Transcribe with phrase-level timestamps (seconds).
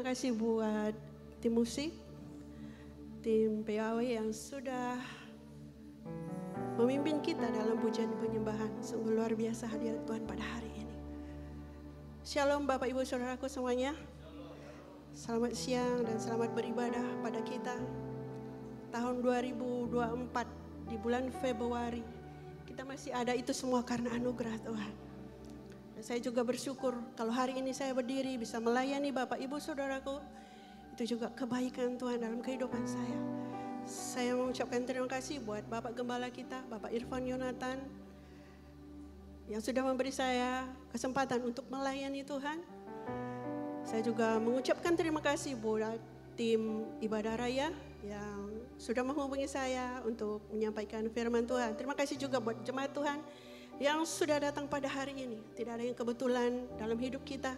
[0.00, 0.96] Terima kasih buat
[1.44, 1.92] tim musik,
[3.20, 4.96] tim PAW yang sudah
[6.80, 8.72] memimpin kita dalam pujian penyembahan.
[8.80, 10.96] Sungguh luar biasa hadirat Tuhan pada hari ini.
[12.24, 13.92] Shalom Bapak Ibu Saudaraku semuanya.
[15.12, 17.76] Selamat siang dan selamat beribadah pada kita.
[18.96, 22.00] Tahun 2024 di bulan Februari.
[22.64, 25.09] Kita masih ada itu semua karena anugerah Tuhan.
[26.00, 30.16] Saya juga bersyukur kalau hari ini saya berdiri bisa melayani Bapak Ibu Saudaraku.
[30.96, 33.20] Itu juga kebaikan Tuhan dalam kehidupan saya.
[33.84, 37.84] Saya mengucapkan terima kasih buat Bapak Gembala kita, Bapak Irfan Yonatan.
[39.52, 42.64] Yang sudah memberi saya kesempatan untuk melayani Tuhan.
[43.84, 46.00] Saya juga mengucapkan terima kasih buat
[46.32, 47.68] tim ibadah raya
[48.00, 48.48] yang
[48.80, 51.76] sudah menghubungi saya untuk menyampaikan firman Tuhan.
[51.76, 53.20] Terima kasih juga buat jemaat Tuhan
[53.80, 55.40] yang sudah datang pada hari ini.
[55.56, 57.56] Tidak ada yang kebetulan dalam hidup kita.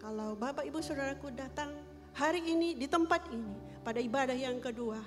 [0.00, 1.76] Kalau Bapak Ibu Saudaraku datang
[2.16, 3.52] hari ini di tempat ini
[3.84, 4.98] pada ibadah yang kedua.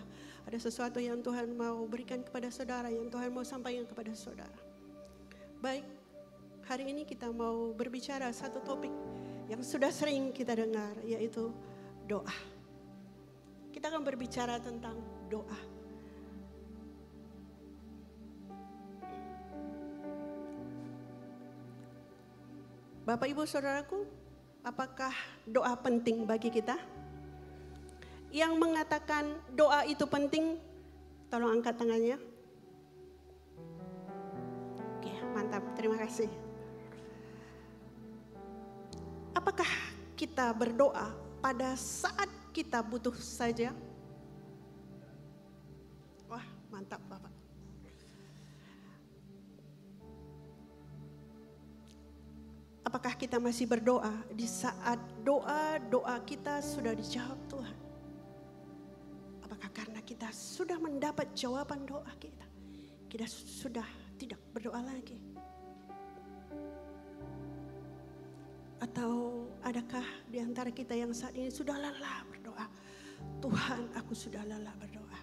[0.45, 4.53] Ada sesuatu yang Tuhan mau berikan kepada saudara, yang Tuhan mau sampaikan kepada saudara.
[5.57, 5.87] Baik,
[6.69, 8.91] hari ini kita mau berbicara satu topik
[9.49, 11.49] yang sudah sering kita dengar, yaitu
[12.05, 12.35] doa.
[13.73, 14.99] Kita akan berbicara tentang
[15.31, 15.72] doa.
[23.03, 24.07] Bapak Ibu Saudaraku,
[24.63, 25.11] apakah
[25.43, 26.79] doa penting bagi kita?
[28.31, 30.55] Yang mengatakan doa itu penting,
[31.27, 32.15] tolong angkat tangannya.
[34.95, 35.67] Oke, mantap.
[35.75, 36.31] Terima kasih.
[39.35, 39.67] Apakah
[40.15, 41.11] kita berdoa
[41.43, 43.75] pada saat kita butuh saja?
[46.31, 47.32] Wah, mantap Bapak.
[52.93, 57.77] Apakah kita masih berdoa di saat doa-doa kita sudah dijawab Tuhan?
[59.41, 62.45] Apakah karena kita sudah mendapat jawaban doa kita,
[63.09, 63.81] kita sudah
[64.21, 65.17] tidak berdoa lagi?
[68.77, 72.69] Atau adakah di antara kita yang saat ini sudah lelah berdoa?
[73.41, 75.21] Tuhan, aku sudah lelah berdoa.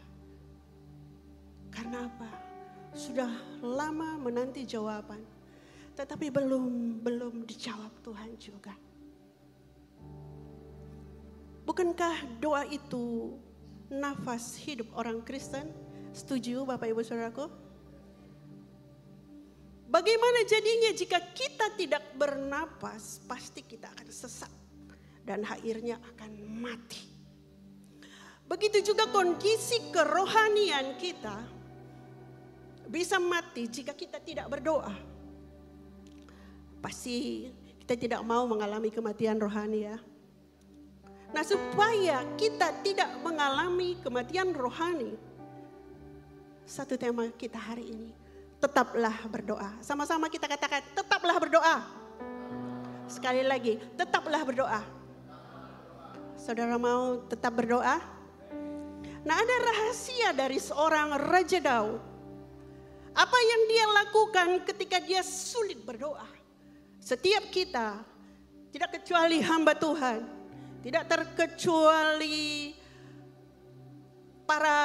[1.70, 2.30] Karena apa?
[2.98, 3.30] Sudah
[3.62, 5.22] lama menanti jawaban
[6.00, 8.72] tetapi belum belum dijawab Tuhan juga.
[11.68, 13.36] Bukankah doa itu
[13.92, 15.68] nafas hidup orang Kristen?
[16.16, 17.52] Setuju Bapak Ibu Saudaraku?
[19.92, 24.50] Bagaimana jadinya jika kita tidak bernapas, pasti kita akan sesat
[25.28, 27.04] dan akhirnya akan mati.
[28.48, 31.36] Begitu juga kondisi kerohanian kita
[32.88, 35.09] bisa mati jika kita tidak berdoa.
[36.80, 37.48] Pasti
[37.84, 39.96] kita tidak mau mengalami kematian rohani ya.
[41.30, 45.14] Nah supaya kita tidak mengalami kematian rohani.
[46.64, 48.10] Satu tema kita hari ini.
[48.60, 49.76] Tetaplah berdoa.
[49.80, 51.76] Sama-sama kita katakan tetaplah berdoa.
[53.10, 54.82] Sekali lagi, tetaplah berdoa.
[56.38, 57.98] Saudara mau tetap berdoa?
[59.20, 62.00] Nah ada rahasia dari seorang Raja Daud.
[63.12, 66.39] Apa yang dia lakukan ketika dia sulit berdoa?
[67.00, 68.04] Setiap kita,
[68.70, 70.20] tidak kecuali hamba Tuhan,
[70.84, 72.76] tidak terkecuali
[74.44, 74.78] para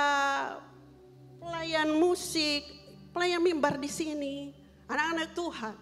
[1.38, 2.66] pelayan musik,
[3.12, 4.56] pelayan mimbar di sini,
[4.88, 5.76] anak-anak Tuhan.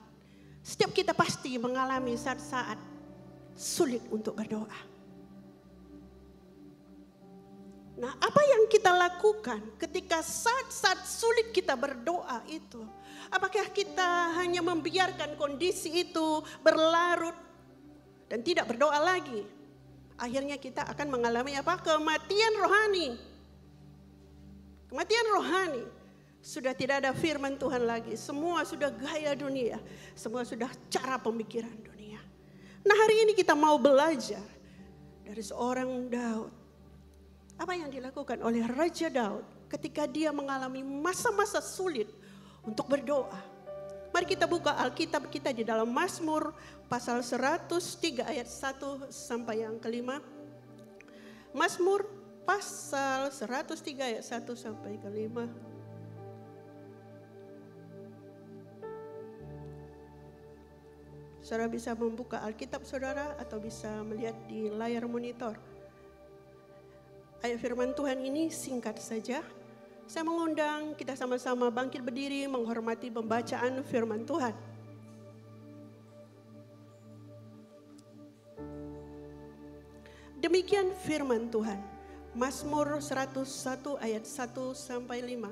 [0.63, 2.79] Setiap kita pasti mengalami saat-saat
[3.53, 4.93] sulit untuk berdoa.
[7.93, 12.81] Nah, apa yang kita lakukan ketika saat-saat sulit kita berdoa itu?
[13.33, 17.33] Apakah kita hanya membiarkan kondisi itu berlarut
[18.29, 19.41] dan tidak berdoa lagi?
[20.21, 21.81] Akhirnya kita akan mengalami apa?
[21.81, 23.17] Kematian rohani.
[24.85, 25.83] Kematian rohani.
[26.45, 28.13] Sudah tidak ada firman Tuhan lagi.
[28.13, 29.81] Semua sudah gaya dunia.
[30.13, 32.21] Semua sudah cara pemikiran dunia.
[32.85, 34.45] Nah hari ini kita mau belajar
[35.25, 36.53] dari seorang Daud.
[37.57, 42.05] Apa yang dilakukan oleh Raja Daud ketika dia mengalami masa-masa sulit
[42.63, 43.53] untuk berdoa.
[44.13, 46.53] Mari kita buka Alkitab kita di dalam Mazmur
[46.85, 50.21] pasal 103 ayat 1 sampai yang kelima.
[51.49, 52.05] Mazmur
[52.45, 55.49] pasal 103 ayat 1 sampai kelima.
[61.43, 65.59] Saudara bisa membuka Alkitab saudara atau bisa melihat di layar monitor.
[67.43, 69.43] Ayat firman Tuhan ini singkat saja,
[70.13, 74.53] saya mengundang kita sama-sama bangkit berdiri menghormati pembacaan firman Tuhan.
[80.37, 81.81] Demikian firman Tuhan.
[82.37, 85.49] Mazmur 101 ayat 1 sampai 5.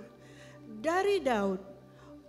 [0.78, 1.58] Dari Daud,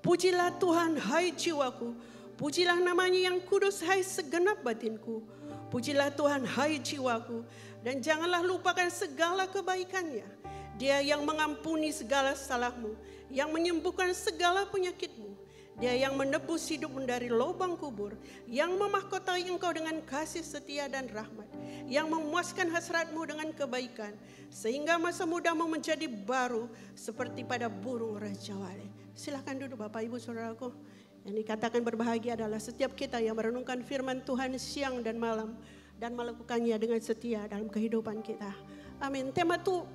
[0.01, 1.93] pujilah Tuhan hai jiwaku,
[2.41, 5.21] pujilah namanya yang kudus hai segenap batinku.
[5.69, 7.45] Pujilah Tuhan hai jiwaku
[7.85, 10.42] dan janganlah lupakan segala kebaikannya.
[10.83, 12.99] Dia yang mengampuni segala salahmu,
[13.31, 15.31] yang menyembuhkan segala penyakitmu.
[15.79, 18.19] Dia yang menebus hidupmu dari lubang kubur,
[18.51, 21.47] yang memahkotai engkau dengan kasih setia dan rahmat,
[21.87, 24.11] yang memuaskan hasratmu dengan kebaikan,
[24.51, 26.67] sehingga masa mudamu menjadi baru
[26.99, 28.91] seperti pada burung raja wali.
[29.15, 30.75] Silahkan duduk Bapak Ibu Saudaraku.
[31.23, 35.55] Yang dikatakan berbahagia adalah setiap kita yang merenungkan firman Tuhan siang dan malam
[36.03, 38.51] dan melakukannya dengan setia dalam kehidupan kita.
[38.99, 39.31] Amin.
[39.31, 39.87] Tema tu,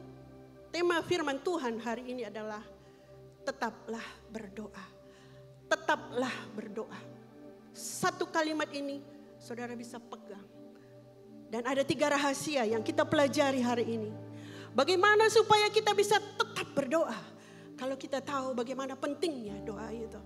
[0.77, 2.61] tema firman Tuhan hari ini adalah
[3.41, 4.85] tetaplah berdoa.
[5.65, 7.01] Tetaplah berdoa.
[7.73, 9.01] Satu kalimat ini
[9.41, 10.45] saudara bisa pegang.
[11.49, 14.13] Dan ada tiga rahasia yang kita pelajari hari ini.
[14.77, 17.17] Bagaimana supaya kita bisa tetap berdoa?
[17.73, 20.21] Kalau kita tahu bagaimana pentingnya doa itu.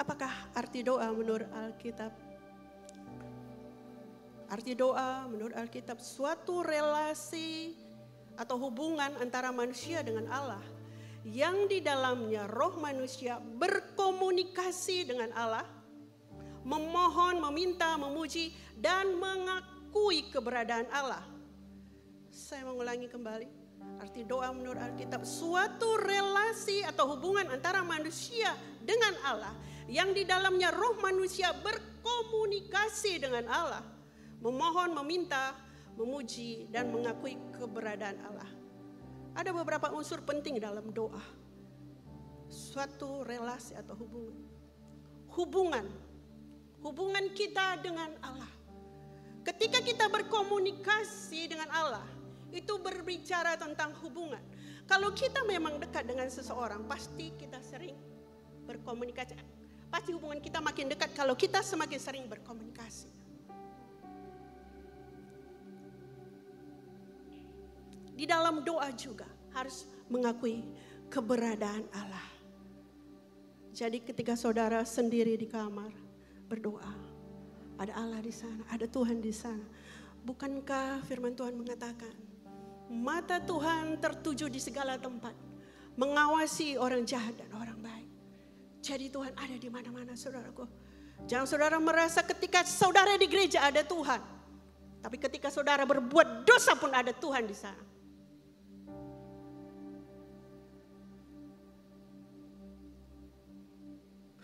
[0.00, 2.21] Apakah arti doa menurut Alkitab?
[4.52, 7.72] Arti doa menurut Alkitab suatu relasi
[8.36, 10.60] atau hubungan antara manusia dengan Allah
[11.24, 15.64] yang di dalamnya roh manusia berkomunikasi dengan Allah
[16.62, 21.22] memohon, meminta, memuji, dan mengakui keberadaan Allah.
[22.30, 23.48] Saya mengulangi kembali.
[23.98, 29.54] Arti doa menurut Alkitab, suatu relasi atau hubungan antara manusia dengan Allah
[29.90, 33.82] yang di dalamnya roh manusia berkomunikasi dengan Allah,
[34.42, 35.54] memohon, meminta,
[35.94, 38.50] memuji, dan mengakui keberadaan Allah.
[39.32, 41.22] Ada beberapa unsur penting dalam doa.
[42.52, 44.36] Suatu relasi atau hubungan.
[45.32, 45.86] Hubungan
[46.82, 48.50] hubungan kita dengan Allah.
[49.42, 52.06] Ketika kita berkomunikasi dengan Allah,
[52.54, 54.42] itu berbicara tentang hubungan.
[54.86, 57.94] Kalau kita memang dekat dengan seseorang, pasti kita sering
[58.66, 59.34] berkomunikasi.
[59.88, 63.21] Pasti hubungan kita makin dekat kalau kita semakin sering berkomunikasi.
[68.12, 69.26] Di dalam doa juga
[69.56, 70.64] harus mengakui
[71.08, 72.28] keberadaan Allah.
[73.72, 75.88] Jadi ketika saudara sendiri di kamar,
[76.48, 76.92] berdoa.
[77.80, 79.64] Ada Allah di sana, ada Tuhan di sana.
[80.22, 82.12] Bukankah firman Tuhan mengatakan,
[82.92, 85.32] mata Tuhan tertuju di segala tempat,
[85.96, 88.10] mengawasi orang jahat dan orang baik.
[88.84, 90.68] Jadi Tuhan ada di mana-mana saudaraku.
[91.24, 94.20] Jangan saudara merasa ketika saudara di gereja ada Tuhan.
[95.02, 97.82] Tapi ketika saudara berbuat dosa pun ada Tuhan di sana.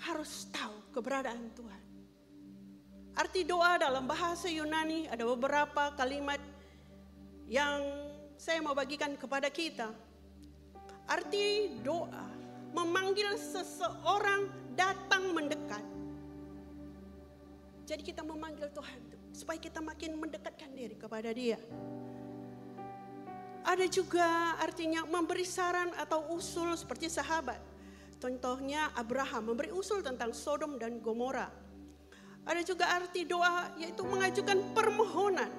[0.08, 1.82] Harus tahu keberadaan Tuhan.
[3.12, 6.40] Arti doa dalam bahasa Yunani ada beberapa kalimat
[7.44, 7.84] yang
[8.40, 9.92] saya mau bagikan kepada kita.
[11.04, 12.24] Arti doa
[12.72, 15.84] memanggil seseorang datang mendekat.
[17.84, 19.00] Jadi kita memanggil Tuhan
[19.36, 21.60] supaya kita makin mendekatkan diri kepada Dia.
[23.60, 27.60] Ada juga artinya memberi saran atau usul seperti sahabat.
[28.18, 31.68] Contohnya Abraham memberi usul tentang Sodom dan Gomora
[32.48, 35.52] ada juga arti doa yaitu mengajukan permohonan.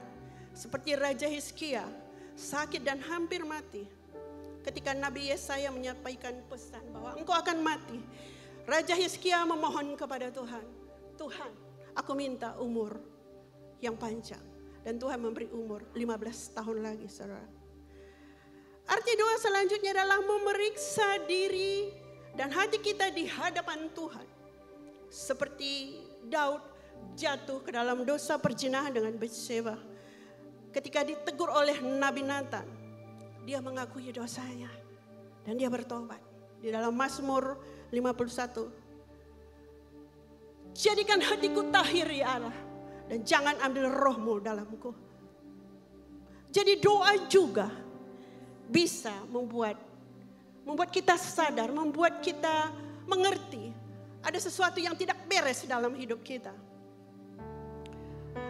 [0.57, 1.85] Seperti Raja Hizkia
[2.33, 3.85] sakit dan hampir mati.
[4.65, 8.01] Ketika Nabi Yesaya menyampaikan pesan bahwa engkau akan mati.
[8.65, 10.65] Raja Hizkia memohon kepada Tuhan.
[11.13, 11.51] Tuhan
[11.93, 12.97] aku minta umur
[13.85, 14.41] yang panjang.
[14.81, 17.45] Dan Tuhan memberi umur 15 tahun lagi saudara.
[18.89, 21.93] Arti doa selanjutnya adalah memeriksa diri
[22.37, 24.27] dan hati kita di hadapan Tuhan.
[25.09, 26.61] Seperti Daud
[27.17, 29.77] jatuh ke dalam dosa perjinahan dengan Bathsheba.
[30.69, 32.67] Ketika ditegur oleh Nabi Nathan,
[33.41, 34.69] dia mengakui dosanya
[35.41, 36.21] dan dia bertobat.
[36.59, 37.57] Di dalam Mazmur
[37.89, 38.69] 51.
[40.75, 42.53] Jadikan hatiku tahir ya Allah
[43.09, 44.93] dan jangan ambil rohmu dalamku.
[46.53, 47.69] Jadi doa juga
[48.69, 49.77] bisa membuat
[50.69, 52.69] membuat kita sadar, membuat kita
[53.09, 53.73] mengerti
[54.21, 56.53] ada sesuatu yang tidak beres dalam hidup kita.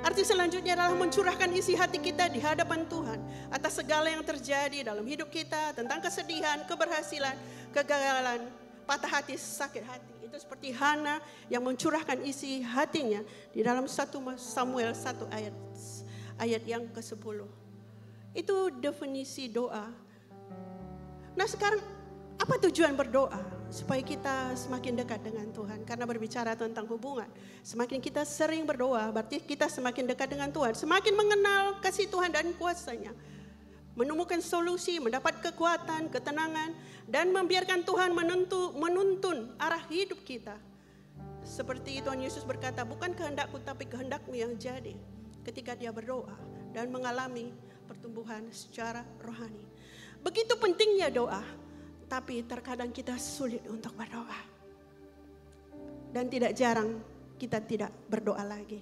[0.04, 5.08] Arti selanjutnya adalah mencurahkan isi hati kita di hadapan Tuhan atas segala yang terjadi dalam
[5.08, 7.40] hidup kita tentang kesedihan, keberhasilan,
[7.72, 8.52] kegagalan,
[8.84, 10.14] patah hati, sakit hati.
[10.28, 13.24] Itu seperti Hana yang mencurahkan isi hatinya
[13.56, 13.96] di dalam 1
[14.36, 15.56] Samuel 1 ayat
[16.36, 17.48] ayat yang ke-10.
[18.36, 19.88] Itu definisi doa.
[21.40, 21.99] Nah sekarang
[22.40, 23.36] Apa tujuan berdoa?
[23.70, 25.84] Supaya kita semakin dekat dengan Tuhan.
[25.84, 27.28] Karena berbicara tentang hubungan.
[27.62, 30.74] Semakin kita sering berdoa, berarti kita semakin dekat dengan Tuhan.
[30.74, 33.12] Semakin mengenal kasih Tuhan dan kuasanya.
[34.00, 36.72] Menemukan solusi, mendapat kekuatan, ketenangan.
[37.06, 40.56] Dan membiarkan Tuhan menentu, menuntun arah hidup kita.
[41.44, 44.96] Seperti Tuhan Yesus berkata, bukan kehendakku tapi kehendakmu yang jadi.
[45.44, 46.34] Ketika dia berdoa
[46.72, 47.52] dan mengalami
[47.90, 49.66] pertumbuhan secara rohani.
[50.22, 51.42] Begitu pentingnya doa
[52.10, 54.42] tapi terkadang kita sulit untuk berdoa.
[56.10, 56.98] Dan tidak jarang
[57.38, 58.82] kita tidak berdoa lagi.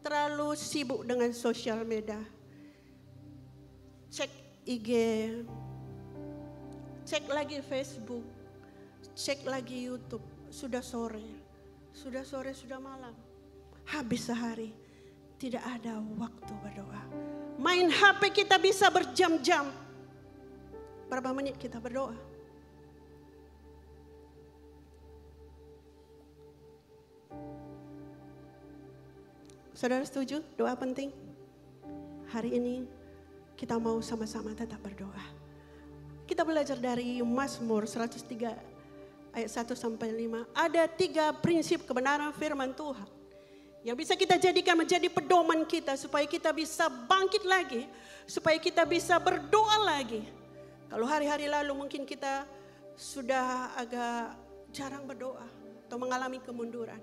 [0.00, 2.22] Terlalu sibuk dengan sosial media.
[4.06, 4.30] Cek
[4.62, 4.90] IG,
[7.02, 8.22] cek lagi Facebook,
[9.18, 10.22] cek lagi YouTube.
[10.46, 11.26] Sudah sore,
[11.90, 13.12] sudah sore, sudah malam.
[13.90, 14.70] Habis sehari,
[15.42, 17.02] tidak ada waktu berdoa.
[17.58, 19.66] Main HP kita bisa berjam-jam.
[21.10, 22.35] Berapa menit kita berdoa?
[29.76, 31.12] Saudara setuju doa penting?
[32.32, 32.88] Hari ini
[33.60, 35.20] kita mau sama-sama tetap berdoa.
[36.24, 40.48] Kita belajar dari Mazmur 103 ayat 1 sampai 5.
[40.56, 43.04] Ada tiga prinsip kebenaran firman Tuhan.
[43.84, 47.84] Yang bisa kita jadikan menjadi pedoman kita supaya kita bisa bangkit lagi.
[48.24, 50.24] Supaya kita bisa berdoa lagi.
[50.88, 52.48] Kalau hari-hari lalu mungkin kita
[52.96, 54.40] sudah agak
[54.72, 55.44] jarang berdoa
[55.84, 56.98] atau mengalami kemunduran.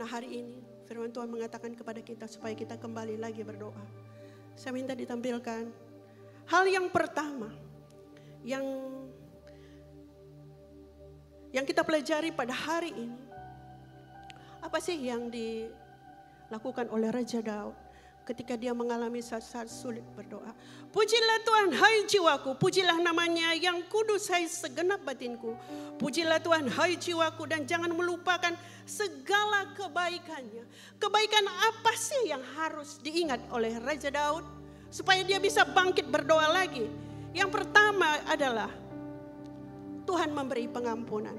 [0.00, 3.78] Nah hari ini Firman Tuhan mengatakan kepada kita supaya kita kembali lagi berdoa.
[4.58, 5.70] Saya minta ditampilkan
[6.50, 7.46] hal yang pertama
[8.42, 8.66] yang
[11.54, 13.22] yang kita pelajari pada hari ini.
[14.58, 17.78] Apa sih yang dilakukan oleh Raja Daud?
[18.30, 20.54] Ketika dia mengalami saat-saat sulit berdoa.
[20.94, 25.58] Pujilah Tuhan hai jiwaku, pujilah namanya yang kudus hai segenap batinku.
[25.98, 28.54] Pujilah Tuhan hai jiwaku dan jangan melupakan
[28.86, 30.62] segala kebaikannya.
[31.02, 34.46] Kebaikan apa sih yang harus diingat oleh Raja Daud
[34.94, 36.86] supaya dia bisa bangkit berdoa lagi?
[37.34, 38.70] Yang pertama adalah
[40.06, 41.34] Tuhan memberi pengampunan.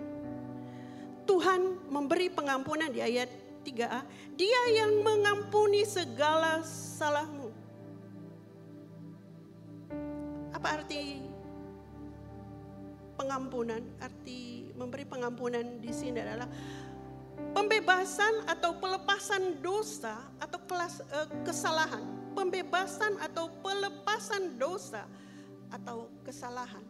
[1.23, 4.01] Tuhan memberi pengampunan di ayat 3a,
[4.33, 7.53] dia yang mengampuni segala salahmu.
[10.51, 11.21] Apa arti
[13.15, 13.81] pengampunan?
[14.01, 16.49] Arti memberi pengampunan di sini adalah
[17.53, 22.03] pembebasan atau pelepasan dosa atau kelas, uh, kesalahan.
[22.31, 25.03] Pembebasan atau pelepasan dosa
[25.69, 26.83] atau kesalahan.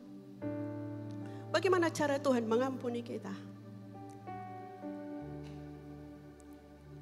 [1.51, 3.50] Bagaimana cara Tuhan mengampuni kita?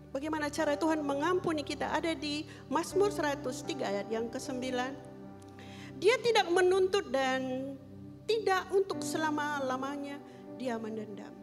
[0.09, 3.45] Bagaimana cara Tuhan mengampuni kita ada di Mazmur 103
[3.85, 4.65] ayat yang ke-9.
[6.01, 7.73] Dia tidak menuntut dan
[8.25, 10.17] tidak untuk selama-lamanya
[10.57, 11.33] dia mendendam.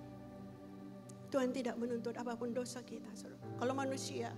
[1.31, 3.07] Tuhan tidak menuntut apa pun dosa kita.
[3.61, 4.35] Kalau manusia,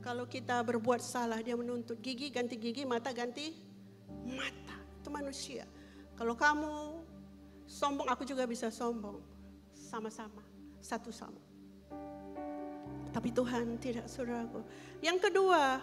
[0.00, 3.52] kalau kita berbuat salah dia menuntut gigi ganti gigi, mata ganti
[4.24, 4.78] mata.
[4.98, 5.68] Itu manusia.
[6.16, 7.04] Kalau kamu
[7.68, 9.20] sombong, aku juga bisa sombong.
[9.76, 10.40] Sama-sama,
[10.80, 11.43] satu sama.
[13.14, 14.58] Tapi Tuhan tidak saudaraku.
[14.98, 15.78] Yang kedua,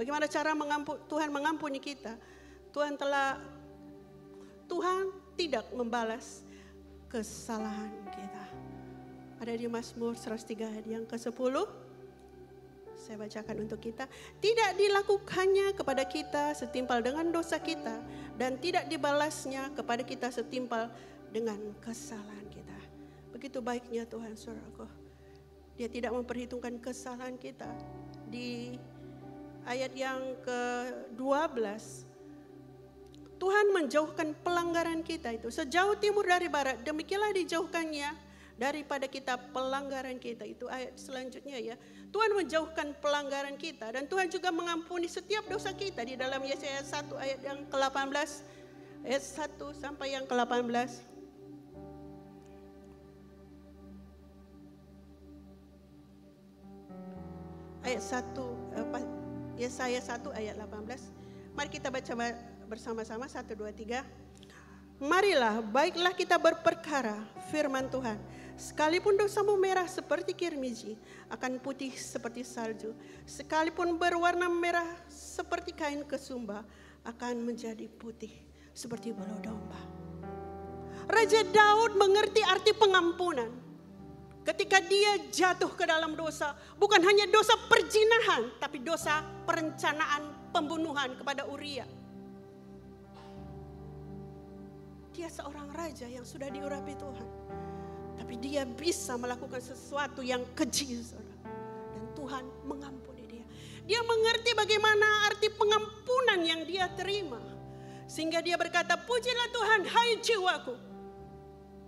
[0.00, 2.16] bagaimana cara mengampu, Tuhan mengampuni kita?
[2.72, 3.36] Tuhan telah
[4.64, 6.40] Tuhan tidak membalas
[7.12, 8.44] kesalahan kita.
[9.44, 11.56] Ada di Mazmur 103 ayat yang ke-10.
[12.96, 14.06] Saya bacakan untuk kita.
[14.38, 17.98] Tidak dilakukannya kepada kita setimpal dengan dosa kita.
[18.36, 20.92] Dan tidak dibalasnya kepada kita setimpal
[21.34, 22.78] dengan kesalahan kita.
[23.32, 25.09] Begitu baiknya Tuhan saudaraku.
[25.80, 27.64] Dia tidak memperhitungkan kesalahan kita.
[28.28, 28.76] Di
[29.64, 31.56] ayat yang ke-12,
[33.40, 35.48] Tuhan menjauhkan pelanggaran kita itu.
[35.48, 38.12] Sejauh timur dari barat, demikianlah dijauhkannya
[38.60, 40.44] daripada kita pelanggaran kita.
[40.44, 41.80] Itu ayat selanjutnya ya.
[42.12, 47.08] Tuhan menjauhkan pelanggaran kita dan Tuhan juga mengampuni setiap dosa kita di dalam Yesaya 1
[47.16, 48.28] ayat yang ke-18
[49.08, 51.09] ayat 1 sampai yang ke-18.
[57.84, 61.52] Ayat 1 Yesaya 1 ayat 18.
[61.52, 62.12] Mari kita baca
[62.64, 64.00] bersama-sama 1 2 3.
[65.00, 67.16] Marilah baiklah kita berperkara
[67.48, 68.20] firman Tuhan.
[68.60, 71.00] Sekalipun dosamu merah seperti kirmiji,
[71.32, 72.92] akan putih seperti salju.
[73.24, 76.60] Sekalipun berwarna merah seperti kain kesumba,
[77.00, 78.32] akan menjadi putih
[78.76, 79.80] seperti bulu domba.
[81.08, 83.48] Raja Daud mengerti arti pengampunan.
[84.50, 91.46] Ketika dia jatuh ke dalam dosa, bukan hanya dosa perjinahan, tapi dosa perencanaan pembunuhan kepada
[91.46, 91.86] Uria.
[95.14, 97.28] Dia seorang raja yang sudah diurapi Tuhan.
[98.18, 100.98] Tapi dia bisa melakukan sesuatu yang keji.
[101.94, 103.46] Dan Tuhan mengampuni dia.
[103.86, 107.38] Dia mengerti bagaimana arti pengampunan yang dia terima.
[108.10, 110.74] Sehingga dia berkata, pujilah Tuhan, hai jiwaku.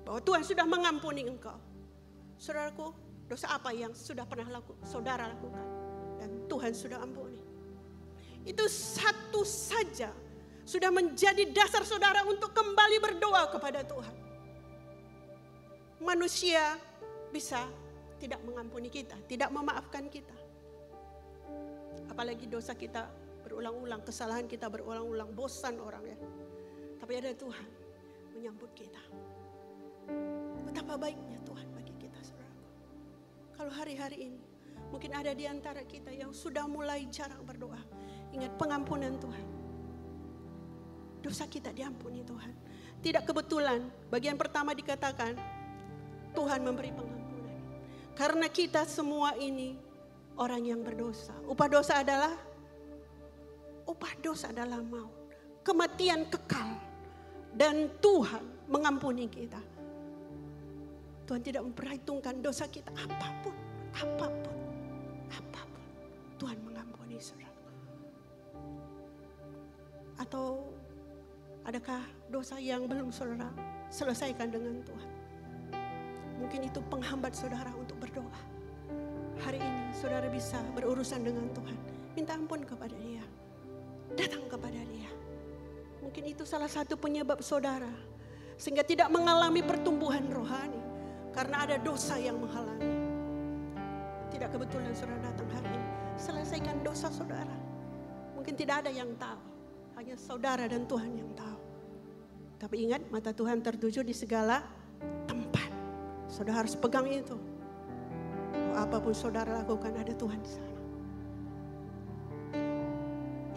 [0.06, 1.71] Bahwa Tuhan sudah mengampuni engkau.
[2.36, 2.92] Saudaraku,
[3.28, 5.66] dosa apa yang sudah pernah laku, saudara lakukan.
[6.20, 7.40] Dan Tuhan sudah ampuni.
[8.42, 10.10] Itu satu saja
[10.62, 14.16] sudah menjadi dasar saudara untuk kembali berdoa kepada Tuhan.
[16.02, 16.78] Manusia
[17.30, 17.66] bisa
[18.18, 20.34] tidak mengampuni kita, tidak memaafkan kita.
[22.10, 23.10] Apalagi dosa kita
[23.42, 26.18] berulang-ulang, kesalahan kita berulang-ulang, bosan orang ya.
[27.02, 27.66] Tapi ada Tuhan
[28.38, 29.02] menyambut kita.
[30.66, 31.71] Betapa baiknya Tuhan.
[33.62, 34.42] Kalau hari-hari ini
[34.90, 37.78] mungkin ada di antara kita yang sudah mulai jarang berdoa.
[38.34, 39.46] Ingat pengampunan Tuhan.
[41.22, 42.50] Dosa kita diampuni Tuhan.
[42.98, 45.38] Tidak kebetulan bagian pertama dikatakan
[46.34, 47.54] Tuhan memberi pengampunan.
[48.18, 49.78] Karena kita semua ini
[50.34, 51.30] orang yang berdosa.
[51.46, 52.34] Upah dosa adalah
[53.86, 55.38] upah dosa adalah maut.
[55.62, 56.82] Kematian kekal.
[57.54, 59.62] Dan Tuhan mengampuni kita.
[61.32, 63.56] Tuhan tidak memperhitungkan dosa kita apa pun,
[63.96, 64.56] apa pun,
[65.32, 65.82] apa pun.
[66.36, 67.56] Tuhan mengampuni saudara.
[70.20, 70.76] Atau
[71.64, 73.48] adakah dosa yang belum saudara
[73.88, 75.08] selesaikan dengan Tuhan?
[76.36, 78.40] Mungkin itu penghambat saudara untuk berdoa.
[79.40, 81.80] Hari ini saudara bisa berurusan dengan Tuhan.
[82.12, 83.24] Minta ampun kepada dia.
[84.20, 85.08] Datang kepada dia.
[86.04, 87.88] Mungkin itu salah satu penyebab saudara.
[88.60, 90.81] Sehingga tidak mengalami pertumbuhan rohani.
[91.32, 92.92] Karena ada dosa yang menghalangi.
[94.32, 95.88] Tidak kebetulan saudara datang hari ini.
[96.20, 97.56] Selesaikan dosa saudara.
[98.36, 99.40] Mungkin tidak ada yang tahu.
[99.96, 101.60] Hanya saudara dan Tuhan yang tahu.
[102.60, 104.62] Tapi ingat mata Tuhan tertuju di segala
[105.26, 105.68] tempat.
[106.30, 107.36] Saudara harus pegang itu.
[108.72, 110.80] Apa pun saudara lakukan ada Tuhan di sana.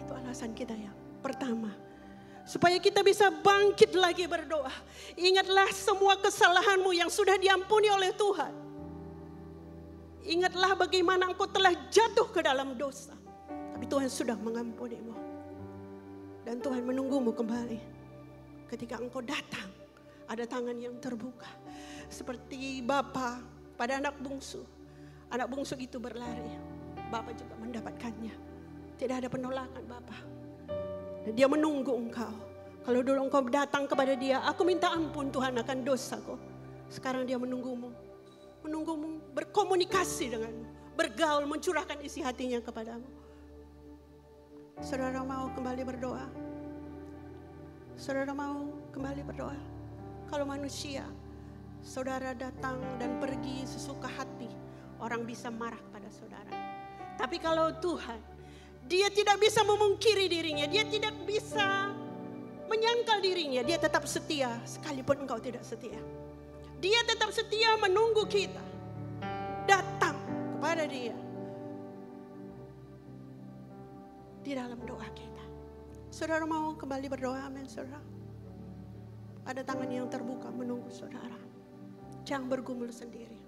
[0.00, 1.85] Itu alasan kita yang pertama.
[2.46, 4.70] Supaya kita bisa bangkit lagi berdoa.
[5.18, 8.54] Ingatlah semua kesalahanmu yang sudah diampuni oleh Tuhan.
[10.22, 13.18] Ingatlah bagaimana engkau telah jatuh ke dalam dosa.
[13.50, 15.14] Tapi Tuhan sudah mengampunimu.
[16.46, 17.82] Dan Tuhan menunggumu kembali.
[18.70, 19.66] Ketika engkau datang,
[20.30, 21.50] ada tangan yang terbuka.
[22.06, 23.42] Seperti Bapa
[23.74, 24.62] pada anak bungsu.
[25.34, 26.54] Anak bungsu itu berlari.
[27.10, 28.34] Bapak juga mendapatkannya.
[28.94, 30.35] Tidak ada penolakan Bapak.
[31.34, 32.30] Dia menunggu engkau.
[32.86, 36.38] Kalau dulu engkau datang kepada dia, aku minta ampun Tuhan akan dosaku.
[36.86, 37.90] Sekarang dia menunggumu.
[38.62, 40.66] Menunggumu berkomunikasi denganmu.
[40.94, 43.10] Bergaul, mencurahkan isi hatinya kepadamu.
[44.78, 46.26] Saudara mau kembali berdoa?
[47.98, 49.58] Saudara mau kembali berdoa?
[50.30, 51.02] Kalau manusia,
[51.82, 54.52] saudara datang dan pergi sesuka hati,
[55.02, 56.54] orang bisa marah pada saudara.
[57.16, 58.20] Tapi kalau Tuhan,
[58.86, 61.90] dia tidak bisa memungkiri dirinya, dia tidak bisa
[62.70, 65.98] menyangkal dirinya, dia tetap setia sekalipun engkau tidak setia.
[66.78, 68.62] Dia tetap setia menunggu kita
[69.66, 70.14] datang
[70.56, 71.16] kepada dia
[74.46, 75.44] di dalam doa kita.
[76.14, 77.98] Saudara mau kembali berdoa, amin saudara.
[79.46, 81.38] Ada tangan yang terbuka menunggu saudara.
[82.26, 83.38] Jangan bergumul sendiri.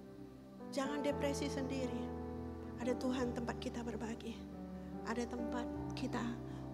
[0.71, 2.03] Jangan depresi sendiri.
[2.79, 4.48] Ada Tuhan tempat kita berbagi.
[5.09, 5.65] Ada tempat
[5.97, 6.21] kita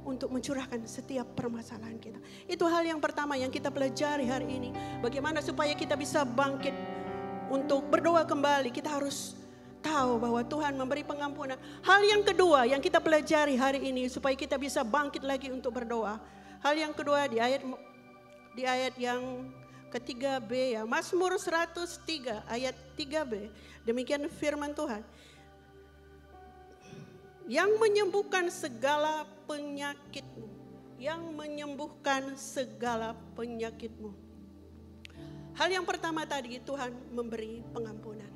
[0.04, 2.19] untuk mencurahkan setiap permasalahan kita.
[2.52, 4.69] Itu hal yang pertama yang kita pelajari hari ini.
[5.00, 6.76] Bagaimana supaya kita bisa bangkit
[7.48, 8.76] untuk berdoa kembali.
[8.76, 9.39] Kita harus
[9.80, 11.56] tahu bahwa Tuhan memberi pengampunan.
[11.80, 16.19] Hal yang kedua yang kita pelajari hari ini supaya kita bisa bangkit lagi untuk berdoa.
[16.60, 17.63] Hal yang kedua di ayat
[18.52, 19.48] di ayat yang
[19.95, 20.84] ketiga B ya.
[20.84, 23.48] Mazmur 103 ayat 3B.
[23.88, 25.06] Demikian firman Tuhan.
[27.45, 30.49] Yang menyembuhkan segala penyakitmu.
[30.97, 34.10] Yang menyembuhkan segala penyakitmu.
[35.55, 38.27] Hal yang pertama tadi Tuhan memberi pengampunan.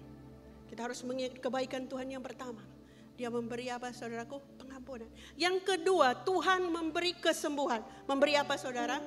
[0.69, 2.61] Kita harus mengingat kebaikan Tuhan yang pertama.
[3.19, 4.39] Dia memberi apa saudaraku?
[4.55, 5.09] Pengampunan.
[5.35, 7.83] Yang kedua Tuhan memberi kesembuhan.
[8.07, 9.03] Memberi apa saudara?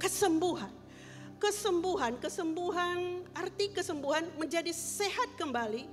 [0.00, 0.72] Kesembuhan.
[1.38, 5.84] Kesembuhan, kesembuhan, arti kesembuhan menjadi sehat kembali,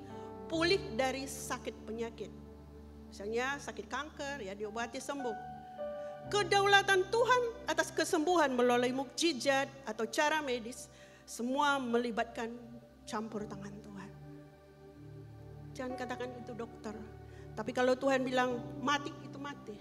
[0.48, 2.51] pulih dari sakit penyakit.
[3.12, 5.36] Misalnya sakit kanker ya diobati sembuh.
[6.32, 10.88] Kedaulatan Tuhan atas kesembuhan melalui mukjizat atau cara medis
[11.28, 12.56] semua melibatkan
[13.04, 14.10] campur tangan Tuhan.
[15.76, 16.96] Jangan katakan itu dokter.
[17.52, 19.76] Tapi kalau Tuhan bilang mati itu mati.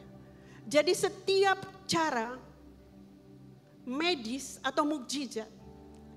[0.67, 2.35] Jadi setiap cara
[3.87, 5.47] medis atau mukjizat.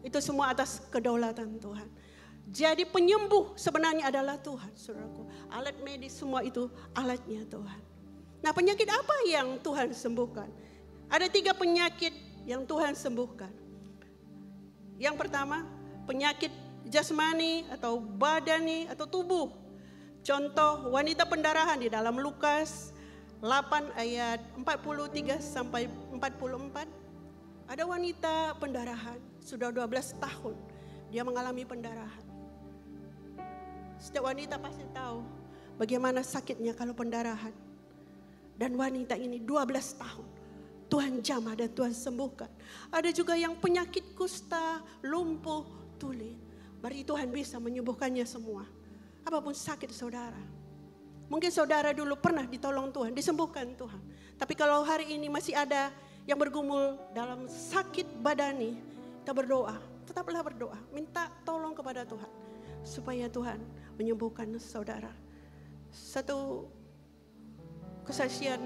[0.02, 1.88] Itu semua atas kedaulatan Tuhan.
[2.44, 5.24] Jadi penyembuh sebenarnya adalah Tuhan, saudaraku.
[5.48, 7.82] Alat medis semua itu alatnya Tuhan.
[8.44, 10.52] Nah penyakit apa yang Tuhan sembuhkan?
[11.08, 12.12] Ada tiga penyakit
[12.44, 13.52] yang Tuhan sembuhkan.
[15.00, 15.64] Yang pertama,
[16.04, 16.52] penyakit
[16.92, 19.48] jasmani atau badani atau tubuh.
[20.24, 22.92] Contoh wanita pendarahan di dalam Lukas
[23.44, 27.04] 8 ayat 43 sampai 44
[27.68, 30.56] ada wanita pendarahan, sudah 12 tahun
[31.08, 32.33] dia mengalami pendarahan.
[34.04, 35.24] Setiap wanita pasti tahu
[35.80, 37.56] bagaimana sakitnya kalau pendarahan.
[38.60, 40.28] Dan wanita ini 12 tahun.
[40.92, 42.52] Tuhan jamah dan Tuhan sembuhkan.
[42.92, 45.64] Ada juga yang penyakit kusta, lumpuh,
[45.96, 46.36] tuli.
[46.84, 48.68] Berarti Tuhan bisa menyembuhkannya semua.
[49.24, 50.44] Apa pun sakit saudara.
[51.32, 54.04] Mungkin saudara dulu pernah ditolong Tuhan, disembuhkan Tuhan.
[54.36, 55.90] Tapi kalau hari ini masih ada
[56.28, 58.76] yang bergumul dalam sakit badani,
[59.24, 62.44] kita berdoa, tetaplah berdoa, minta tolong kepada Tuhan
[62.84, 63.58] supaya Tuhan
[64.00, 65.12] menyembuhkan saudara.
[65.94, 66.70] Satu
[68.04, 68.60] kesaksian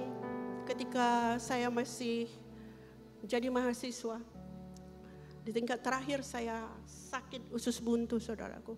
[0.67, 2.27] ketika saya masih
[3.23, 4.19] jadi mahasiswa.
[5.47, 8.75] Di tingkat terakhir saya sakit usus buntu saudaraku.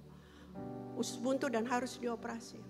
[0.98, 2.62] Usus buntu dan harus dioperasi.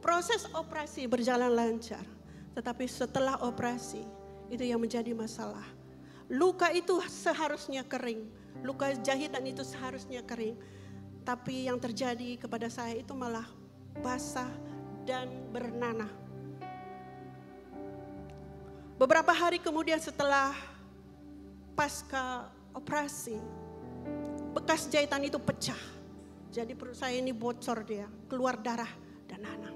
[0.00, 2.04] Proses operasi berjalan lancar.
[2.56, 4.00] Tetapi setelah operasi,
[4.48, 5.66] itu yang menjadi masalah.
[6.32, 8.24] Luka itu seharusnya kering.
[8.64, 10.56] Luka jahitan itu seharusnya kering.
[11.26, 13.44] Tapi yang terjadi kepada saya itu malah
[14.00, 14.48] basah
[15.02, 16.08] dan bernanah.
[18.96, 20.56] Beberapa hari kemudian setelah
[21.76, 23.36] pasca operasi,
[24.56, 25.76] bekas jahitan itu pecah.
[26.48, 28.88] Jadi perut saya ini bocor dia, keluar darah
[29.28, 29.74] dan nanah.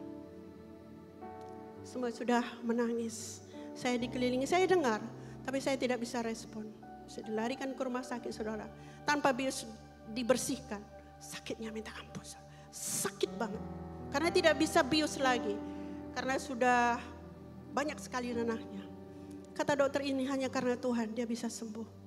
[1.84, 3.44] Semua sudah menangis.
[3.76, 5.04] Saya dikelilingi, saya dengar,
[5.44, 6.79] tapi saya tidak bisa respon.
[7.10, 8.70] Saya dilarikan ke rumah sakit saudara.
[9.02, 9.66] Tanpa bius
[10.14, 10.78] dibersihkan.
[11.18, 12.22] Sakitnya minta ampun.
[12.70, 13.58] Sakit banget.
[14.14, 15.58] Karena tidak bisa bius lagi.
[16.14, 17.02] Karena sudah
[17.74, 18.86] banyak sekali nanahnya.
[19.58, 21.98] Kata dokter ini hanya karena Tuhan dia bisa sembuh.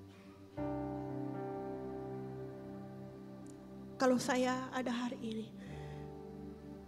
[4.00, 5.48] Kalau saya ada hari ini,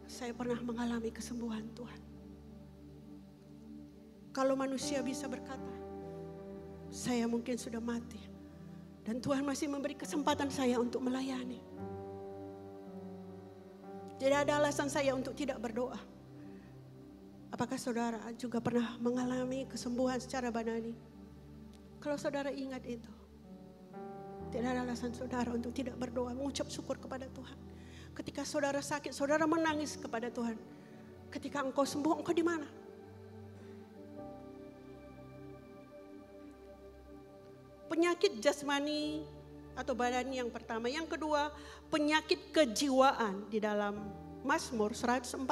[0.08, 2.02] saya pernah mengalami kesembuhan Tuhan.
[4.32, 5.75] Kalau manusia bisa berkata,
[6.96, 8.24] saya mungkin sudah mati.
[9.04, 11.60] Dan Tuhan masih memberi kesempatan saya untuk melayani.
[14.16, 16.00] Tidak ada alasan saya untuk tidak berdoa.
[17.52, 20.96] Apakah saudara juga pernah mengalami kesembuhan secara badani?
[22.00, 23.12] Kalau saudara ingat itu,
[24.50, 27.60] tidak ada alasan saudara untuk tidak berdoa, mengucap syukur kepada Tuhan.
[28.16, 30.56] Ketika saudara sakit, saudara menangis kepada Tuhan.
[31.28, 32.85] Ketika engkau sembuh, engkau di mana?
[37.96, 39.24] Penyakit jasmani
[39.72, 40.92] atau badan yang pertama.
[40.92, 41.48] Yang kedua,
[41.88, 44.12] penyakit kejiwaan di dalam
[44.44, 45.48] Mazmur 147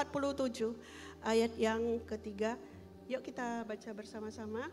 [1.24, 2.60] ayat yang ketiga.
[3.08, 4.68] Yuk kita baca bersama-sama.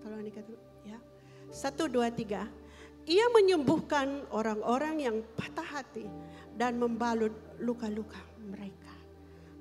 [0.00, 0.96] Tolong dikatakan ya.
[1.52, 2.48] Satu, dua, tiga.
[3.04, 6.08] Ia menyembuhkan orang-orang yang patah hati
[6.56, 8.93] dan membalut luka-luka mereka.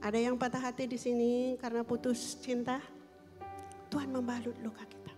[0.03, 2.83] Ada yang patah hati di sini karena putus cinta.
[3.87, 5.13] Tuhan membalut luka kita.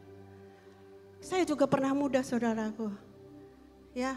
[1.25, 2.93] Saya juga pernah muda saudaraku.
[3.97, 4.13] Ya,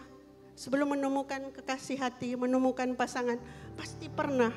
[0.53, 3.41] sebelum menemukan kekasih hati, menemukan pasangan,
[3.81, 4.53] pasti pernah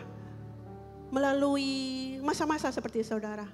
[1.15, 3.47] melalui masa-masa seperti saudara.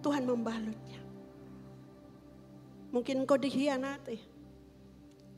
[0.00, 0.96] Tuhan membalutnya.
[2.88, 4.16] Mungkin engkau dikhianati.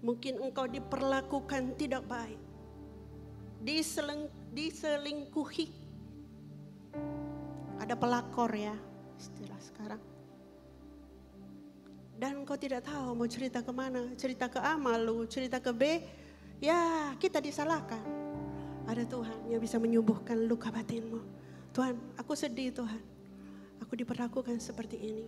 [0.07, 2.39] Mungkin engkau diperlakukan tidak baik.
[3.59, 5.67] Diseleng diselingkuhi.
[7.81, 8.77] Ada pelakor ya,
[9.19, 10.03] istilah sekarang.
[12.21, 15.83] Dan kau tidak tahu mau cerita ke mana, cerita ke A malu, cerita ke B,
[16.63, 18.05] ya kita disalahkan.
[18.87, 21.19] Ada Tuhan yang bisa menyembuhkan luka batinmu.
[21.75, 23.03] Tuhan, aku sedih Tuhan.
[23.83, 25.27] Aku diperlakukan seperti ini.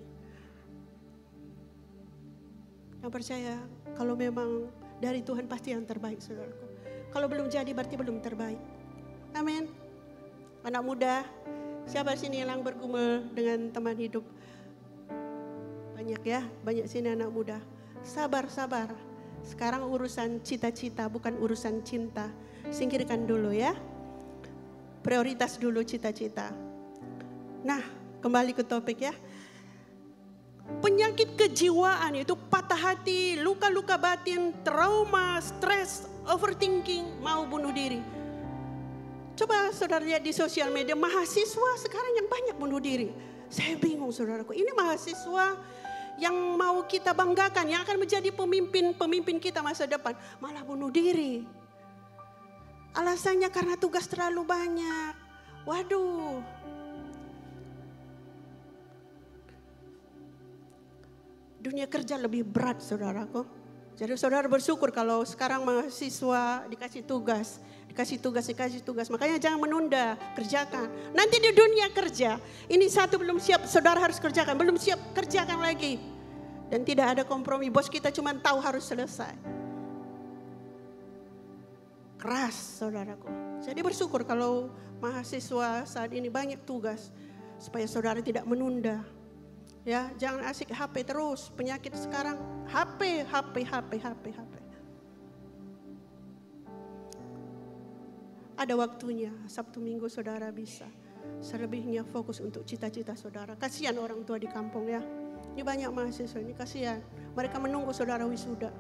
[3.03, 3.55] Yang percaya
[3.99, 4.71] kalau memang
[5.03, 6.67] dari Tuhan pasti yang terbaik saudaraku.
[7.11, 8.74] Kalau belum jadi berarti belum terbaik.
[9.35, 9.67] Amin.
[10.63, 11.27] Anak muda,
[11.91, 14.23] siapa sini yang bergumul dengan teman hidup?
[15.99, 17.59] Banyak ya, banyak sini anak muda.
[18.07, 18.95] Sabar, sabar.
[19.43, 22.31] Sekarang urusan cita-cita, bukan urusan cinta.
[22.71, 23.75] Singkirkan dulu ya.
[25.03, 26.55] Prioritas dulu cita-cita.
[27.67, 27.83] Nah,
[28.23, 29.15] kembali ke topik ya.
[30.79, 38.24] Penyakit kejiwaan itu patah hati, luka-luka batin, trauma, stres, overthinking, mau bunuh diri
[39.35, 43.11] Coba saudara lihat di sosial media, mahasiswa sekarang yang banyak bunuh diri.
[43.51, 45.59] Saya bingung saudaraku, ini mahasiswa
[46.23, 51.43] yang mau kita banggakan, yang akan menjadi pemimpin-pemimpin kita masa depan, malah bunuh diri.
[52.95, 55.15] Alasannya karena tugas terlalu banyak.
[55.67, 56.39] Waduh.
[61.59, 63.64] Dunia kerja lebih berat saudaraku.
[63.95, 69.07] Jadi saudara bersyukur kalau sekarang mahasiswa dikasih tugas, dikasih tugas, dikasih tugas.
[69.07, 70.91] Makanya jangan menunda, kerjakan.
[71.15, 74.59] Nanti di dunia kerja, ini satu belum siap, saudara harus kerjakan.
[74.59, 76.03] Belum siap, kerjakan lagi.
[76.67, 79.31] Dan tidak ada kompromi, bos kita cuma tahu harus selesai.
[82.19, 83.31] Keras saudaraku.
[83.63, 87.15] Jadi bersyukur kalau mahasiswa saat ini banyak tugas.
[87.63, 89.07] Supaya saudara tidak menunda.
[89.85, 91.53] Ya, jangan asik HP terus.
[91.53, 92.41] Penyakit sekarang
[92.73, 94.55] HP, HP, HP, HP, HP.
[98.55, 100.89] Ada waktunya, Sabtu Minggu saudara bisa.
[101.45, 103.61] Selebihnya fokus untuk cita-cita saudara.
[103.61, 105.05] Kasihan orang tua di kampung ya.
[105.53, 107.05] Ini banyak mahasiswa ini kasihan.
[107.37, 108.73] Mereka menunggu saudara wisuda.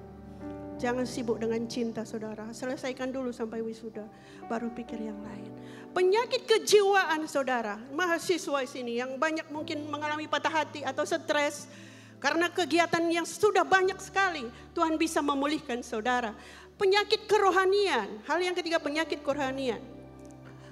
[0.84, 2.44] Jangan sibuk dengan cinta saudara.
[2.52, 4.04] Selesaikan dulu sampai wisuda.
[4.52, 5.48] Baru pikir yang lain.
[5.96, 7.80] Penyakit kejiwaan saudara.
[7.88, 11.72] Mahasiswa sini yang banyak mungkin mengalami patah hati atau stres.
[12.20, 14.44] Karena kegiatan yang sudah banyak sekali.
[14.76, 16.36] Tuhan bisa memulihkan saudara.
[16.76, 18.20] Penyakit kerohanian.
[18.28, 19.80] Hal yang ketiga penyakit kerohanian.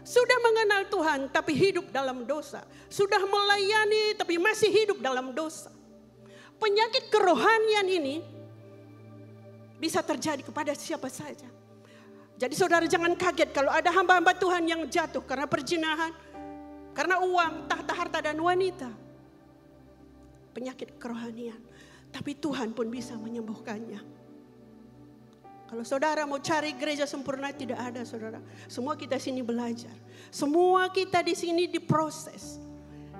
[0.05, 2.69] Sudah mengenal Tuhan tapi hidup dalam dosa.
[2.93, 5.73] Sudah melayani tapi masih hidup dalam dosa.
[6.61, 8.42] Penyakit kerohanian ini
[9.83, 11.51] bisa terjadi kepada siapa saja.
[12.39, 16.15] Jadi saudara jangan kaget kalau ada hamba-hamba Tuhan yang jatuh karena perjinahan,
[16.95, 18.95] karena uang, tahta harta dan wanita.
[20.55, 21.59] Penyakit kerohanian.
[22.15, 24.23] Tapi Tuhan pun bisa menyembuhkannya.
[25.73, 28.45] Kalau saudara mau cari gereja sempurna tidak ada saudara.
[28.69, 29.97] Semua kita sini belajar.
[30.29, 32.61] Semua kita di sini diproses.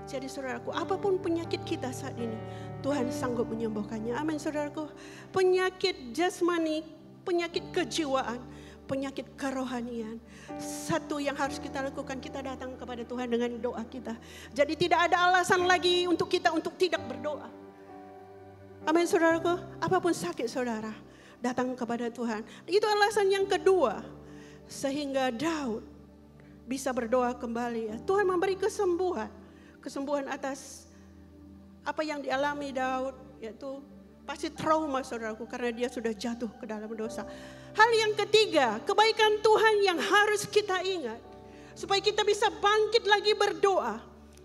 [0.05, 2.37] Jadi saudaraku, apa pun penyakit kita saat ini,
[2.83, 4.19] Tuhan sanggup menyembuhkannya.
[4.19, 4.91] Amin saudaraku.
[5.31, 6.83] Penyakit jasmani,
[7.23, 8.43] penyakit kejiwaan,
[8.91, 10.19] penyakit kerohanian.
[10.59, 14.19] Satu yang harus kita lakukan, kita datang kepada Tuhan dengan doa kita.
[14.51, 17.49] Jadi tidak ada alasan lagi untuk kita untuk tidak berdoa.
[18.83, 20.91] Amin saudaraku, apa pun sakit saudara,
[21.39, 22.43] datang kepada Tuhan.
[22.67, 24.03] Itu alasan yang kedua.
[24.67, 25.87] Sehingga Daud
[26.67, 28.03] bisa berdoa kembali.
[28.03, 29.31] Tuhan memberi kesembuhan.
[29.83, 30.91] Kesembuhan atas
[31.83, 33.83] apa yang dialami Daud, yaitu
[34.23, 37.27] pasti trauma saudaraku karena dia sudah jatuh ke dalam dosa.
[37.75, 41.19] Hal yang ketiga, kebaikan Tuhan yang harus kita ingat.
[41.73, 43.99] Supaya kita bisa bangkit lagi berdoa.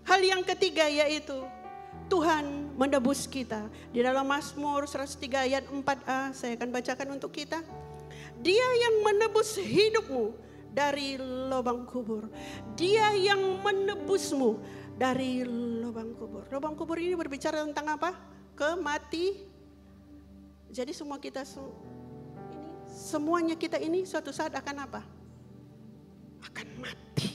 [0.08, 1.36] Hal yang ketiga yaitu
[2.08, 3.68] Tuhan menebus kita.
[3.92, 7.60] Di dalam Mazmur 103 ayat 4a saya akan bacakan untuk kita.
[8.40, 10.32] Dia yang menebus hidupmu
[10.72, 12.32] dari lubang kubur.
[12.78, 14.56] Dia yang menebusmu
[14.98, 16.42] dari lubang kubur.
[16.50, 18.10] Lubang kubur ini berbicara tentang apa?
[18.58, 19.46] Kemati.
[20.74, 21.46] Jadi semua kita
[22.90, 25.00] Semuanya kita ini suatu saat akan apa?
[26.42, 27.30] Akan mati.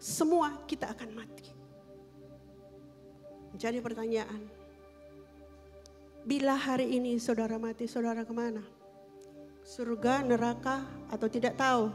[0.00, 1.46] Semua kita akan mati.
[3.52, 4.48] Jadi pertanyaan,
[6.24, 8.64] bila hari ini saudara mati, saudara ke mana?
[9.72, 11.88] Surga, neraka, atau tidak tahu?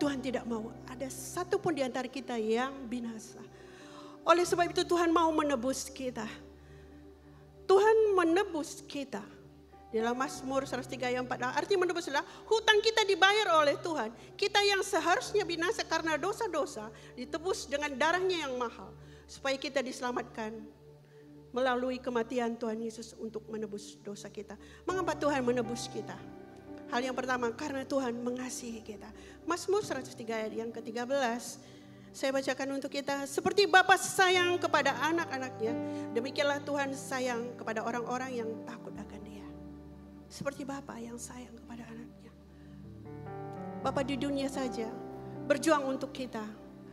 [0.00, 3.44] Tuhan tidak mau ada satu pun di antara kita yang binasa.
[4.24, 6.24] Oleh sebab itu Tuhan mau menebus kita.
[7.68, 9.20] Tuhan menebus kita.
[9.88, 14.12] Dalam Mazmur 103 ayat 4 artinya menebus adalah hutang kita dibayar oleh Tuhan.
[14.36, 18.92] Kita yang seharusnya binasa karena dosa-dosa ditebus dengan darahnya yang mahal.
[19.24, 20.60] Supaya kita diselamatkan
[21.56, 24.60] melalui kematian Tuhan Yesus untuk menebus dosa kita.
[24.84, 26.16] Mengapa Tuhan menebus kita?
[26.92, 29.08] Hal yang pertama, karena Tuhan mengasihi kita.
[29.48, 31.16] Mazmur 103 ayat yang ke-13.
[32.12, 33.28] Saya bacakan untuk kita.
[33.28, 35.72] Seperti Bapa sayang kepada anak-anaknya,
[36.16, 38.88] demikianlah Tuhan sayang kepada orang-orang yang takut.
[40.28, 42.32] Seperti Bapa yang sayang kepada anaknya.
[43.80, 44.92] Bapak di dunia saja
[45.48, 46.44] berjuang untuk kita.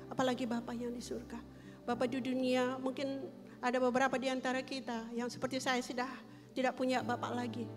[0.07, 1.37] Apalagi Bapak yang di surga.
[1.83, 3.27] Bapak di dunia mungkin
[3.59, 6.09] ada beberapa di antara kita yang seperti saya sudah
[6.55, 7.67] tidak punya Bapak lagi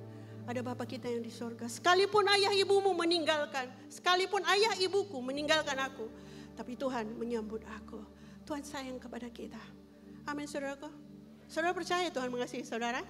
[0.48, 1.68] ada Bapak kita yang di sorga.
[1.68, 6.08] Sekalipun ayah ibumu meninggalkan, sekalipun ayah ibuku meninggalkan aku,
[6.56, 8.00] tapi Tuhan menyambut aku.
[8.48, 9.60] Tuhan sayang kepada kita.
[10.24, 10.88] Amin saudaraku.
[11.52, 13.04] Saudara percaya Tuhan mengasihi saudara?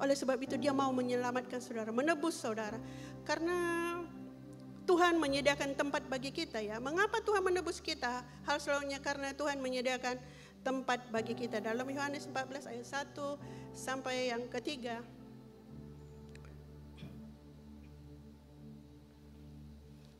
[0.00, 2.80] Oleh sebab itu dia mau menyelamatkan saudara, menebus saudara.
[3.28, 3.56] Karena
[4.88, 6.80] Tuhan menyediakan tempat bagi kita ya.
[6.80, 8.24] Mengapa Tuhan menebus kita?
[8.48, 10.16] Hal selalunya karena Tuhan menyediakan
[10.64, 11.60] tempat bagi kita.
[11.60, 15.04] Dalam Yohanes 14 ayat 1 sampai yang ketiga.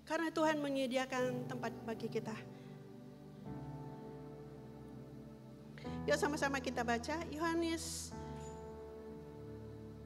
[0.05, 2.35] Karena Tuhan menyediakan tempat bagi kita.
[6.05, 8.15] Yuk sama-sama kita baca Yohanes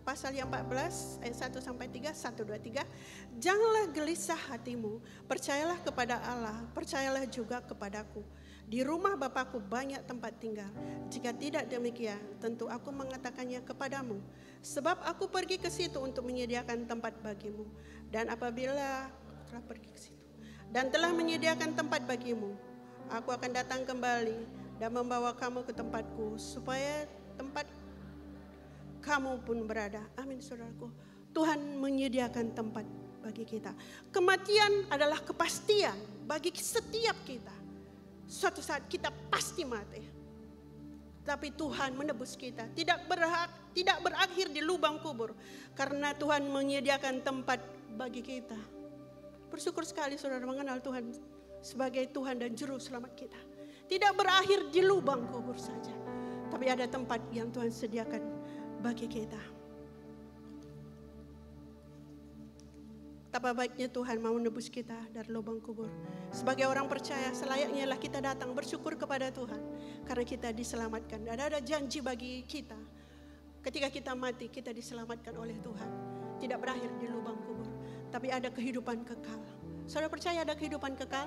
[0.04, 6.20] pasal yang 14 ayat 1 sampai 3 1 2 3 Janganlah gelisah hatimu percayalah kepada
[6.22, 8.22] Allah percayalah juga kepadaku.
[8.64, 10.72] Di rumah Bapakku banyak tempat tinggal.
[11.08, 14.20] Jika tidak demikian tentu aku mengatakannya kepadamu.
[14.64, 17.68] Sebab aku pergi ke situ untuk menyediakan tempat bagimu.
[18.08, 19.08] Dan apabila
[19.48, 20.24] telah pergi ke situ
[20.74, 22.58] dan telah menyediakan tempat bagimu
[23.12, 24.42] aku akan datang kembali
[24.82, 27.06] dan membawa kamu ke tempatku supaya
[27.38, 27.62] tempat
[29.04, 30.00] kamu pun berada.
[30.16, 30.88] Amin saudaraku.
[31.36, 32.88] Tuhan menyediakan tempat
[33.20, 33.76] bagi kita.
[34.08, 37.52] Kematian adalah kepastian bagi setiap kita.
[38.24, 40.00] Suatu saat kita pasti mati.
[41.24, 42.68] Tapi Tuhan menebus kita.
[42.72, 45.36] Tidak berhak, tidak berakhir di lubang kubur.
[45.72, 47.60] Karena Tuhan menyediakan tempat
[47.96, 48.56] bagi kita.
[49.48, 51.14] Bersyukur sekali saudara mengenal Tuhan
[51.64, 53.40] sebagai Tuhan dan Juru Selamat kita.
[53.88, 55.92] Tidak berakhir di lubang kubur saja.
[56.52, 58.33] Tapi ada tempat yang Tuhan sediakan
[58.84, 59.40] bagi kita.
[63.32, 65.90] Betapa baiknya Tuhan mau menebus kita dari lubang kubur.
[66.30, 69.58] Sebagai orang percaya, selayaknya lah kita datang bersyukur kepada Tuhan.
[70.06, 71.24] Karena kita diselamatkan.
[71.26, 72.78] Dan ada janji bagi kita.
[73.58, 75.90] Ketika kita mati, kita diselamatkan oleh Tuhan.
[76.38, 77.66] Tidak berakhir di lubang kubur.
[78.14, 79.40] Tapi ada kehidupan kekal.
[79.90, 81.26] Saudara percaya ada kehidupan kekal?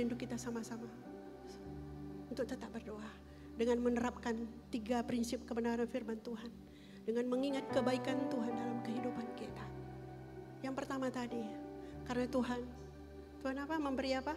[0.00, 0.88] Rindu kita sama-sama
[2.32, 3.04] untuk tetap berdoa
[3.60, 4.32] dengan menerapkan
[4.72, 6.48] tiga prinsip kebenaran firman Tuhan
[7.04, 9.66] dengan mengingat kebaikan Tuhan dalam kehidupan kita.
[10.64, 11.44] Yang pertama tadi,
[12.08, 12.64] karena Tuhan,
[13.44, 13.76] Tuhan apa?
[13.76, 14.32] Memberi apa?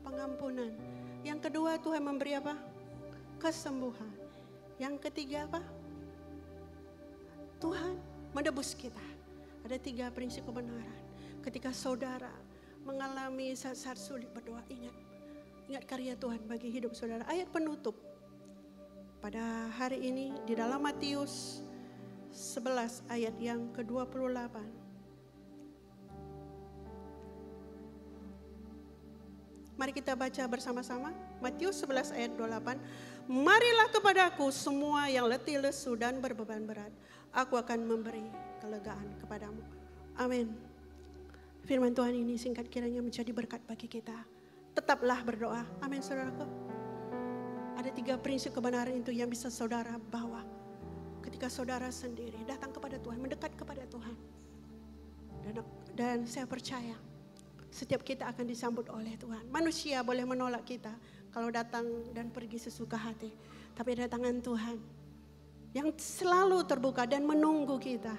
[0.00, 0.72] Pengampunan.
[1.20, 2.56] Yang kedua Tuhan memberi apa?
[3.36, 4.08] Kesembuhan.
[4.80, 5.60] Yang ketiga apa?
[7.60, 8.00] Tuhan
[8.32, 9.04] menebus kita.
[9.68, 10.88] Ada tiga prinsip kebenaran.
[11.44, 12.32] Ketika saudara
[12.84, 14.94] mengalami saat-saat sulit berdoa, ingat.
[15.70, 17.22] Ingat karya Tuhan bagi hidup saudara.
[17.30, 17.94] Ayat penutup
[19.22, 21.62] pada hari ini di dalam Matius
[22.32, 24.56] 11 ayat yang ke-28.
[29.80, 31.08] Mari kita baca bersama-sama.
[31.40, 32.76] Matius 11 ayat 28.
[33.32, 36.92] Marilah kepadaku semua yang letih lesu dan berbeban berat.
[37.32, 38.28] Aku akan memberi
[38.60, 39.64] kelegaan kepadamu.
[40.20, 40.69] Amin.
[41.64, 44.16] Firman Tuhan ini singkat kiranya menjadi berkat bagi kita.
[44.72, 45.62] Tetaplah berdoa.
[45.84, 46.46] Amin saudaraku.
[47.80, 50.44] Ada tiga prinsip kebenaran itu yang bisa saudara bawa.
[51.20, 54.16] Ketika saudara sendiri datang kepada Tuhan, mendekat kepada Tuhan.
[55.40, 55.64] Dan,
[55.96, 56.92] dan saya percaya
[57.70, 59.46] setiap kita akan disambut oleh Tuhan.
[59.48, 60.92] Manusia boleh menolak kita
[61.30, 63.30] kalau datang dan pergi sesuka hati.
[63.78, 64.76] Tapi ada tangan Tuhan
[65.70, 68.12] yang selalu terbuka dan menunggu kita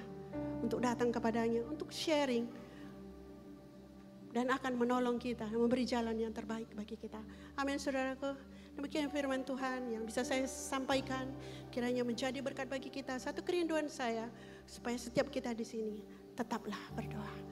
[0.64, 2.48] untuk datang kepadanya, untuk sharing,
[4.32, 7.20] dan akan menolong kita, memberi jalan yang terbaik bagi kita.
[7.60, 8.36] Amin saudaraku.
[8.72, 11.28] Demikian firman Tuhan yang bisa saya sampaikan
[11.76, 13.20] kiranya menjadi berkat bagi kita.
[13.20, 14.32] Satu kerinduan saya
[14.64, 16.00] supaya setiap kita di sini
[16.40, 17.51] tetaplah berdoa.